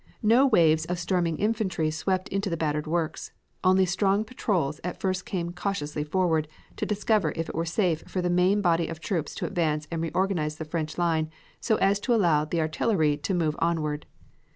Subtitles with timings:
[0.23, 3.31] No waves of storming infantry swept into the battered works.
[3.63, 8.19] Only strong patrols at first came cautiously forward, to discover if it were safe for
[8.19, 11.29] the main body of troops to advance and reorganize the French line
[11.59, 14.07] so as to allow the artillery to move onward.